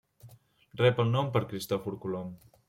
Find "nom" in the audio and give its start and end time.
1.17-1.29